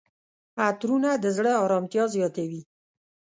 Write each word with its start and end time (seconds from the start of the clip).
عطرونه 0.65 1.09
د 1.23 1.25
زړه 1.37 1.51
آرامتیا 1.63 2.03
زیاتوي. 2.15 2.61